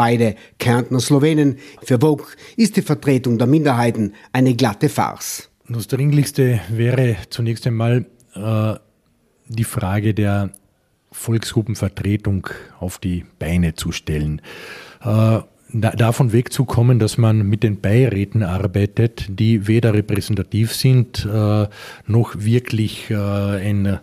[0.00, 1.58] beide Kärntner Slowenen.
[1.82, 2.24] Für Vogue
[2.56, 5.50] ist die Vertretung der Minderheiten eine glatte Farce.
[5.68, 8.74] Das Dringlichste wäre zunächst einmal äh,
[9.46, 10.52] die Frage der
[11.12, 14.40] Volksgruppenvertretung auf die Beine zu stellen.
[15.04, 15.40] Äh,
[15.72, 21.66] davon wegzukommen, dass man mit den Beiräten arbeitet, die weder repräsentativ sind, äh,
[22.06, 23.98] noch wirklich äh, ein äh,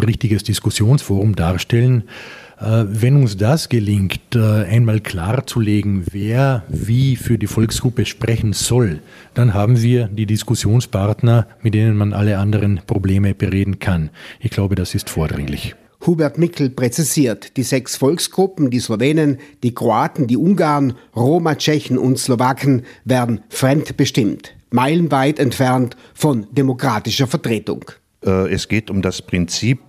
[0.00, 2.04] richtiges Diskussionsforum darstellen.
[2.60, 9.00] Äh, wenn uns das gelingt, äh, einmal klarzulegen, wer wie für die Volksgruppe sprechen soll,
[9.34, 14.10] dann haben wir die Diskussionspartner, mit denen man alle anderen Probleme bereden kann.
[14.40, 15.74] Ich glaube, das ist vordringlich.
[16.06, 22.18] Hubert Mickel präzisiert, die sechs Volksgruppen, die Slowenen, die Kroaten, die Ungarn, Roma, Tschechen und
[22.18, 27.84] Slowaken, werden fremdbestimmt, meilenweit entfernt von demokratischer Vertretung.
[28.24, 29.80] Äh, es geht um das Prinzip,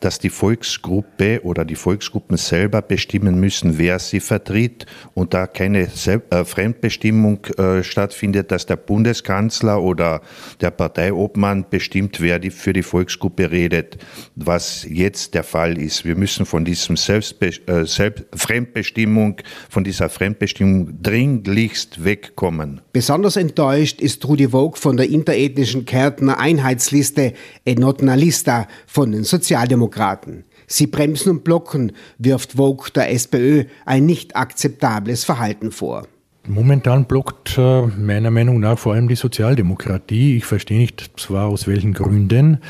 [0.00, 5.88] dass die Volksgruppe oder die Volksgruppen selber bestimmen müssen, wer sie vertritt und da keine
[6.06, 10.20] äh, Fremdbestimmung äh, stattfindet, dass der Bundeskanzler oder
[10.60, 13.98] der Parteiobmann bestimmt, wer für die Volksgruppe redet,
[14.36, 16.04] was jetzt der Fall ist.
[16.04, 19.36] Wir müssen von diesem Fremdbestimmung,
[19.68, 22.80] von dieser Fremdbestimmung dringlichst wegkommen.
[22.92, 27.32] Besonders enttäuscht ist Rudi Vogt von der interethnischen Kärntner Einheitsliste
[27.66, 30.44] Enotna Lista von den Sozialdemokraten.
[30.66, 36.06] Sie bremsen und blocken, wirft Vogue der SPÖ ein nicht akzeptables Verhalten vor.
[36.48, 40.36] Momentan blockt äh, meiner Meinung nach vor allem die Sozialdemokratie.
[40.36, 42.60] Ich verstehe nicht zwar aus welchen Gründen.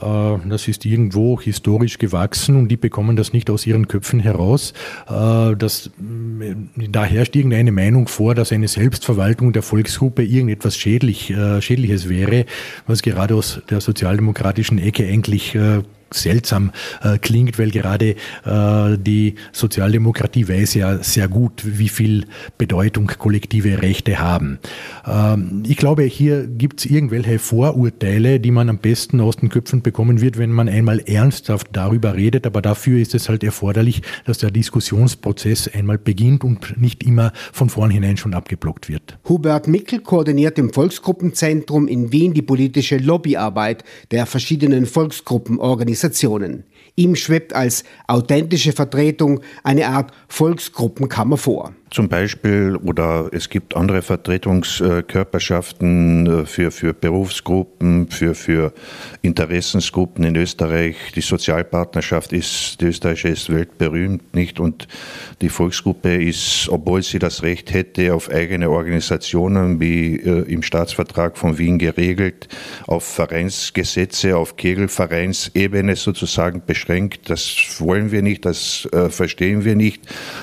[0.00, 4.72] Äh, das ist irgendwo historisch gewachsen und die bekommen das nicht aus ihren Köpfen heraus.
[5.08, 12.08] Äh, das, da herrscht irgendeine Meinung vor, dass eine Selbstverwaltung der Volksgruppe irgendetwas Schädlich, Schädliches
[12.08, 12.46] wäre,
[12.86, 15.56] was gerade aus der sozialdemokratischen Ecke eigentlich
[16.12, 22.26] seltsam äh, klingt, weil gerade äh, die Sozialdemokratie weiß ja sehr gut, wie viel
[22.58, 24.58] Bedeutung kollektive Rechte haben.
[25.06, 29.82] Ähm, ich glaube, hier gibt es irgendwelche Vorurteile, die man am besten aus den Köpfen
[29.82, 32.46] bekommen wird, wenn man einmal ernsthaft darüber redet.
[32.46, 37.68] Aber dafür ist es halt erforderlich, dass der Diskussionsprozess einmal beginnt und nicht immer von
[37.68, 39.18] vornherein schon abgeblockt wird.
[39.28, 45.95] Hubert Mickel koordiniert im Volksgruppenzentrum in Wien die politische Lobbyarbeit der verschiedenen Volksgruppenorganisationen.
[45.96, 46.64] Organisationen.
[46.94, 51.74] Ihm schwebt als authentische Vertretung eine Art Volksgruppenkammer vor.
[51.90, 58.72] Zum Beispiel, oder es gibt andere Vertretungskörperschaften äh, für, für Berufsgruppen, für, für
[59.22, 60.96] Interessensgruppen in Österreich.
[61.14, 64.58] Die Sozialpartnerschaft ist, die österreichische ist weltberühmt, nicht?
[64.58, 64.88] Und
[65.42, 71.38] die Volksgruppe ist, obwohl sie das Recht hätte, auf eigene Organisationen, wie äh, im Staatsvertrag
[71.38, 72.48] von Wien geregelt,
[72.88, 77.30] auf Vereinsgesetze, auf Kegelvereinsebene sozusagen beschränkt.
[77.30, 80.02] Das wollen wir nicht, das äh, verstehen wir nicht.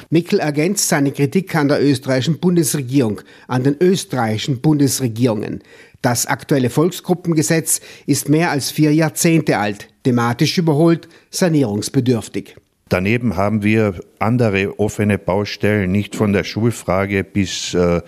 [0.09, 5.63] Mickel ergänzt seine Kritik Kritik an der österreichischen Bundesregierung, an den österreichischen Bundesregierungen.
[6.03, 12.55] Das aktuelle Volksgruppengesetz ist mehr als vier Jahrzehnte alt, thematisch überholt, sanierungsbedürftig.
[12.93, 18.01] Daneben haben wir andere offene Baustellen, nicht von der Schulfrage bis äh,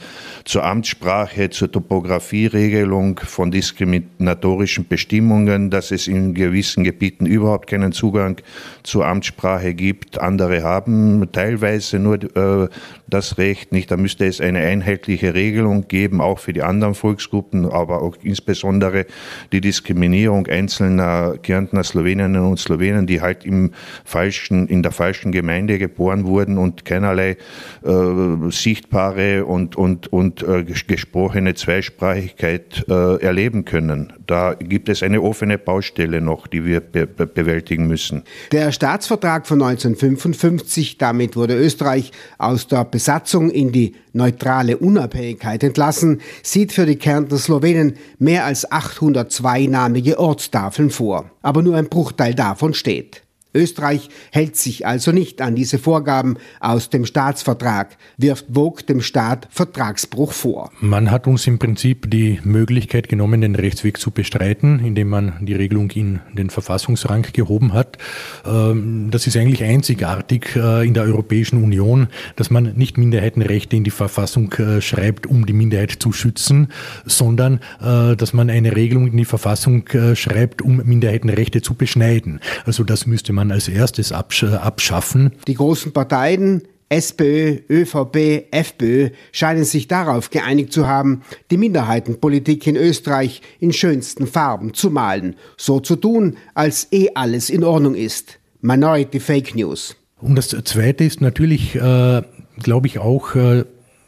[0.45, 8.39] zur Amtssprache, zur Topografieregelung, von diskriminatorischen Bestimmungen, dass es in gewissen Gebieten überhaupt keinen Zugang
[8.83, 10.19] zur Amtssprache gibt.
[10.19, 12.69] Andere haben teilweise nur äh,
[13.07, 13.89] das Recht nicht.
[13.89, 19.05] Da müsste es eine einheitliche Regelung geben, auch für die anderen Volksgruppen, aber auch insbesondere
[19.51, 23.71] die Diskriminierung einzelner Kärntner Sloweninnen und Slowenen, die halt im
[24.03, 27.37] falschen, in der falschen Gemeinde geboren wurden und keinerlei
[27.83, 34.13] äh, sichtbare und, und, und äh, gesprochene Zweisprachigkeit äh, erleben können.
[34.27, 38.23] Da gibt es eine offene Baustelle noch, die wir be be bewältigen müssen.
[38.51, 46.21] Der Staatsvertrag von 1955, damit wurde Österreich aus der Besatzung in die neutrale Unabhängigkeit entlassen,
[46.43, 51.29] sieht für die Kärntner Slowenen mehr als 802-namige Ortstafeln vor.
[51.41, 53.24] Aber nur ein Bruchteil davon steht.
[53.55, 59.47] Österreich hält sich also nicht an diese Vorgaben aus dem Staatsvertrag, wirft Vogue dem Staat
[59.49, 60.71] Vertragsbruch vor.
[60.81, 65.53] Man hat uns im Prinzip die Möglichkeit genommen, den Rechtsweg zu bestreiten, indem man die
[65.53, 67.97] Regelung in den Verfassungsrang gehoben hat.
[68.45, 73.83] Ähm, das ist eigentlich einzigartig äh, in der Europäischen Union, dass man nicht Minderheitenrechte in
[73.83, 76.67] die Verfassung äh, schreibt, um die Minderheit zu schützen,
[77.05, 82.39] sondern äh, dass man eine Regelung in die Verfassung schreibt, um Minderheitenrechte zu beschneiden.
[82.65, 85.31] Also das müsste man man als erstes abschaffen.
[85.47, 92.75] Die großen Parteien SPÖ, ÖVP, FPÖ scheinen sich darauf geeinigt zu haben, die Minderheitenpolitik in
[92.75, 98.37] Österreich in schönsten Farben zu malen, so zu tun, als eh alles in Ordnung ist.
[98.61, 99.95] Minority Fake News.
[100.21, 102.21] Und das Zweite ist natürlich äh,
[102.61, 103.65] glaube ich, auch äh,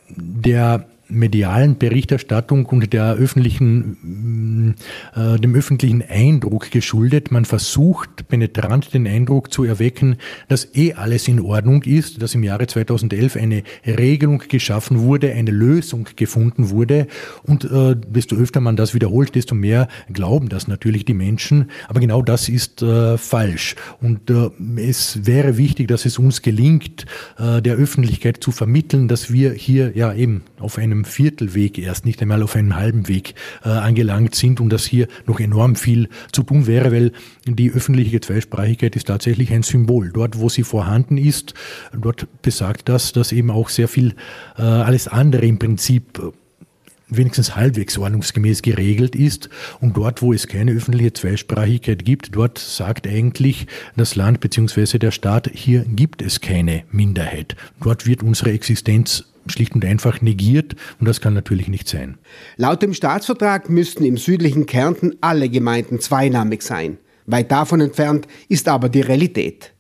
[0.09, 4.75] der medialen Berichterstattung und der öffentlichen,
[5.15, 7.31] äh, dem öffentlichen Eindruck geschuldet.
[7.31, 10.17] Man versucht penetrant den Eindruck zu erwecken,
[10.47, 15.51] dass eh alles in Ordnung ist, dass im Jahre 2011 eine Regelung geschaffen wurde, eine
[15.51, 17.07] Lösung gefunden wurde.
[17.43, 21.71] Und äh, desto öfter man das wiederholt, desto mehr glauben das natürlich die Menschen.
[21.87, 23.75] Aber genau das ist äh, falsch.
[24.01, 24.49] Und äh,
[24.81, 27.05] es wäre wichtig, dass es uns gelingt,
[27.37, 32.05] äh, der Öffentlichkeit zu vermitteln, dass wir hier ja eben auf einem einem Viertelweg erst,
[32.05, 36.09] nicht einmal auf einem halben Weg äh, angelangt sind und dass hier noch enorm viel
[36.31, 37.11] zu tun wäre, weil
[37.45, 40.11] die öffentliche Zweisprachigkeit ist tatsächlich ein Symbol.
[40.11, 41.53] Dort, wo sie vorhanden ist,
[41.93, 44.15] dort besagt das, dass eben auch sehr viel
[44.57, 46.19] äh, alles andere im Prinzip
[47.09, 49.49] wenigstens halbwegs ordnungsgemäß geregelt ist.
[49.79, 54.97] Und dort, wo es keine öffentliche Zweisprachigkeit gibt, dort sagt eigentlich das Land bzw.
[54.97, 57.55] der Staat, hier gibt es keine Minderheit.
[57.81, 62.17] Dort wird unsere Existenz schlicht und einfach negiert und das kann natürlich nicht sein.
[62.57, 66.97] Laut dem Staatsvertrag müssten im südlichen Kärnten alle Gemeinden zweinamig sein.
[67.25, 69.73] Weit davon entfernt ist aber die Realität.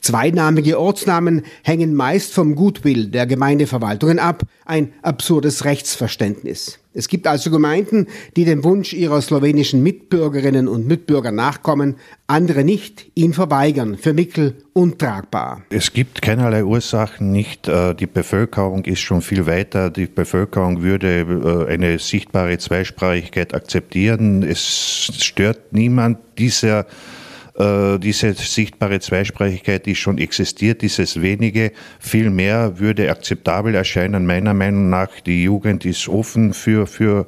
[0.00, 6.81] Zweinamige Ortsnamen hängen meist vom Gutwill der Gemeindeverwaltungen ab, ein absurdes Rechtsverständnis.
[6.94, 8.06] Es gibt also Gemeinden,
[8.36, 11.96] die dem Wunsch ihrer slowenischen Mitbürgerinnen und Mitbürger nachkommen,
[12.26, 13.96] andere nicht, ihn verweigern.
[13.96, 15.62] Für Mickel untragbar.
[15.70, 17.68] Es gibt keinerlei Ursachen nicht.
[17.68, 19.90] Äh, die Bevölkerung ist schon viel weiter.
[19.90, 24.42] Die Bevölkerung würde äh, eine sichtbare Zweisprachigkeit akzeptieren.
[24.42, 26.86] Es stört niemand dieser
[27.58, 34.24] diese sichtbare Zweisprachigkeit, die schon existiert, dieses wenige, viel mehr würde akzeptabel erscheinen.
[34.24, 37.26] Meiner Meinung nach, die Jugend ist offen für, für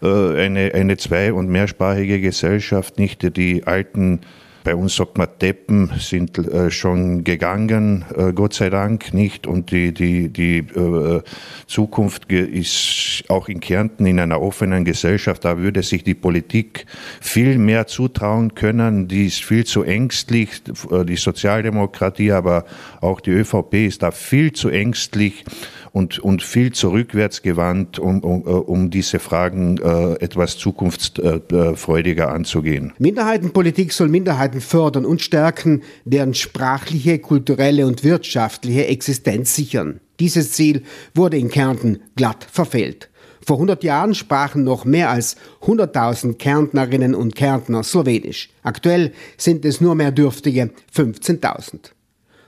[0.00, 4.20] äh, eine, eine zwei- und mehrsprachige Gesellschaft, nicht die alten
[4.64, 9.46] bei uns sagt man, Deppen sind äh, schon gegangen, äh, Gott sei Dank nicht.
[9.46, 11.22] Und die, die, die äh,
[11.66, 15.44] Zukunft ist auch in Kärnten in einer offenen Gesellschaft.
[15.44, 16.86] Da würde sich die Politik
[17.20, 19.06] viel mehr zutrauen können.
[19.06, 20.62] Die ist viel zu ängstlich.
[20.90, 22.64] Äh, die Sozialdemokratie, aber
[23.02, 25.44] auch die ÖVP ist da viel zu ängstlich
[25.92, 32.92] und, und viel zurückwärtsgewandt, um, um, äh, um diese Fragen äh, etwas zukunftsfreudiger anzugehen.
[32.98, 40.00] Minderheitenpolitik soll Minderheiten fördern und stärken, deren sprachliche, kulturelle und wirtschaftliche Existenz sichern.
[40.20, 40.82] Dieses Ziel
[41.14, 43.10] wurde in Kärnten glatt verfehlt.
[43.46, 48.48] Vor 100 Jahren sprachen noch mehr als 100.000 Kärntnerinnen und Kärntner Slowenisch.
[48.62, 51.90] Aktuell sind es nur mehr dürftige 15.000.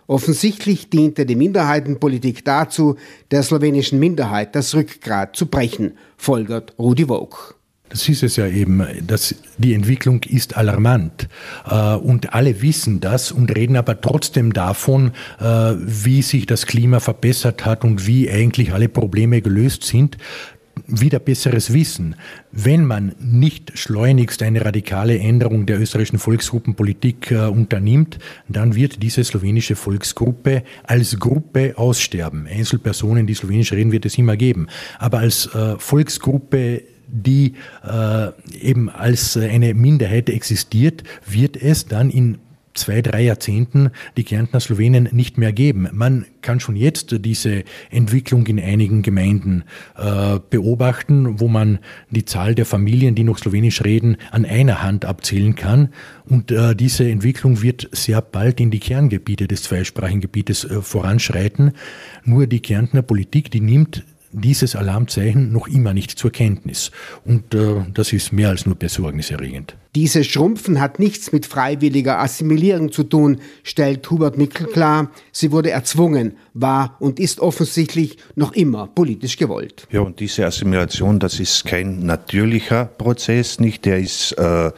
[0.06, 2.96] Offensichtlich diente die Minderheitenpolitik dazu,
[3.30, 7.56] der slowenischen Minderheit das Rückgrat zu brechen, folgert Rudi Vogt.
[7.96, 11.28] Das ist es ja eben, dass die Entwicklung ist alarmant
[11.66, 15.44] äh, und alle wissen das und reden aber trotzdem davon, äh,
[15.78, 20.18] wie sich das Klima verbessert hat und wie eigentlich alle Probleme gelöst sind
[20.86, 22.16] wieder besseres Wissen.
[22.52, 29.24] Wenn man nicht schleunigst eine radikale Änderung der österreichischen Volksgruppenpolitik äh, unternimmt, dann wird diese
[29.24, 32.46] slowenische Volksgruppe als Gruppe aussterben.
[32.46, 34.66] Einzelpersonen, die slowenisch reden, wird es immer geben.
[34.98, 37.54] Aber als äh, Volksgruppe die
[37.84, 38.28] äh,
[38.60, 42.38] eben als eine Minderheit existiert, wird es dann in
[42.76, 45.88] zwei, drei Jahrzehnten die Kärntner Slowenen nicht mehr geben.
[45.92, 49.64] Man kann schon jetzt diese Entwicklung in einigen Gemeinden
[49.96, 51.78] äh, beobachten, wo man
[52.10, 55.88] die Zahl der Familien, die noch Slowenisch reden, an einer Hand abzählen kann.
[56.26, 61.72] Und äh, diese Entwicklung wird sehr bald in die Kerngebiete des zweisprachigen Gebietes äh, voranschreiten.
[62.24, 64.04] Nur die Kärntner Politik, die nimmt
[64.40, 66.90] dieses Alarmzeichen noch immer nicht zur Kenntnis.
[67.24, 69.76] Und äh, das ist mehr als nur besorgniserregend.
[69.94, 75.10] Dieses Schrumpfen hat nichts mit freiwilliger Assimilierung zu tun, stellt Hubert Mickel klar.
[75.32, 79.88] Sie wurde erzwungen, war und ist offensichtlich noch immer politisch gewollt.
[79.90, 83.86] Ja, und diese Assimilation, das ist kein natürlicher Prozess, nicht?
[83.86, 84.70] Der ist äh,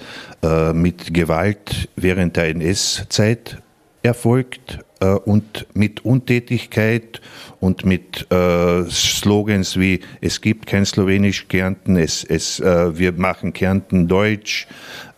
[0.42, 3.60] äh, mit Gewalt während der NS-Zeit
[4.02, 7.20] erfolgt äh, und mit Untätigkeit
[7.60, 13.52] und mit äh, Slogans wie es gibt kein Slowenisch Kärnten, es, es, äh, wir machen
[13.52, 14.66] Kärnten Deutsch,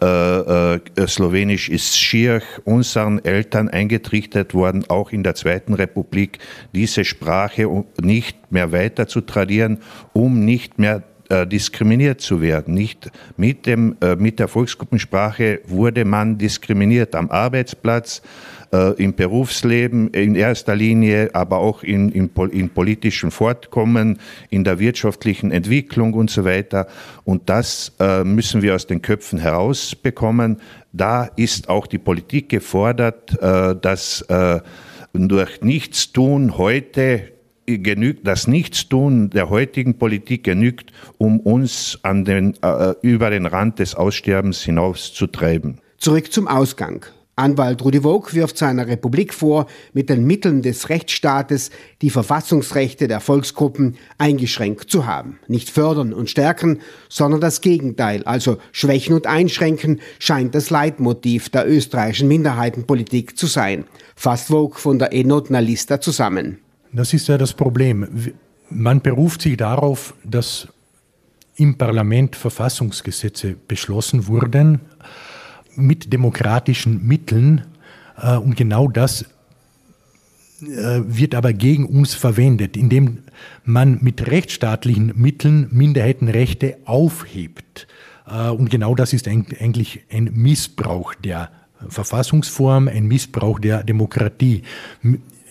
[0.03, 6.39] äh, äh, Slowenisch ist schier unseren Eltern eingetrichtert worden, auch in der Zweiten Republik,
[6.75, 9.79] diese Sprache nicht mehr weiter zu tradieren,
[10.13, 12.75] um nicht mehr äh, diskriminiert zu werden.
[12.75, 18.23] Nicht mit, dem, mit der Volksgruppensprache wurde man diskriminiert am Arbeitsplatz,
[18.73, 24.79] äh, im Berufsleben in erster Linie, aber auch in, in, in politischen Fortkommen, in der
[24.79, 26.87] wirtschaftlichen Entwicklung und so weiter.
[27.25, 30.61] Und das äh, müssen wir aus den Köpfen herausbekommen.
[30.93, 34.61] Da ist auch die Politik gefordert, äh, dass äh,
[35.13, 37.33] durch Nichtstun heute
[37.67, 43.79] genügt, das Nichtstun der heutigen Politik genügt, um uns an den, äh, über den Rand
[43.79, 45.81] des Aussterbens hinauszutreiben.
[45.99, 47.07] Zurück zum Ausgang.
[47.41, 51.71] Anwalt Rudi Vogt wirft seiner Republik vor, mit den Mitteln des Rechtsstaates
[52.03, 55.39] die Verfassungsrechte der Volksgruppen eingeschränkt zu haben.
[55.49, 61.69] Nicht fördern und stärken, sondern das Gegenteil, also schwächen und einschränken, scheint das Leitmotiv der
[61.69, 63.85] österreichischen Minderheitenpolitik zu sein.
[64.15, 66.59] Fasst Vogt von der Enotna Lista zusammen.
[66.93, 68.07] Das ist ja das Problem.
[68.69, 70.69] Man beruft sich darauf, dass
[71.57, 74.81] im Parlament Verfassungsgesetze beschlossen wurden
[75.81, 77.63] mit demokratischen Mitteln
[78.21, 79.25] äh, und genau das
[80.63, 83.19] äh, wird aber gegen uns verwendet, indem
[83.65, 87.87] man mit rechtsstaatlichen Mitteln Minderheitenrechte aufhebt.
[88.27, 91.51] Äh, und genau das ist eigentlich ein Missbrauch der
[91.89, 94.63] Verfassungsform, ein Missbrauch der Demokratie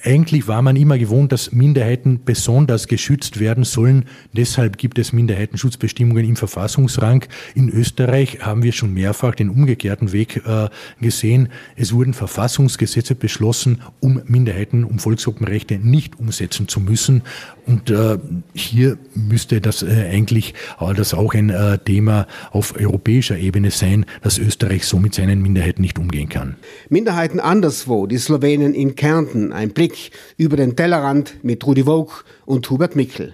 [0.03, 4.05] eigentlich war man immer gewohnt, dass Minderheiten besonders geschützt werden sollen.
[4.33, 7.25] Deshalb gibt es Minderheitenschutzbestimmungen im Verfassungsrang.
[7.55, 10.69] In Österreich haben wir schon mehrfach den umgekehrten Weg äh,
[11.01, 11.49] gesehen.
[11.75, 17.23] Es wurden Verfassungsgesetze beschlossen, um Minderheiten, um Volksgruppenrechte nicht umsetzen zu müssen.
[17.65, 18.17] Und äh,
[18.53, 20.53] hier müsste das äh, eigentlich
[20.95, 25.81] das auch ein äh, Thema auf europäischer Ebene sein, dass Österreich so mit seinen Minderheiten
[25.81, 26.55] nicht umgehen kann.
[26.89, 32.69] Minderheiten anderswo, die Slowenen in Kärnten, ein Blick über den Tellerrand mit Rudi Vogt und
[32.69, 33.27] Hubert Mickel.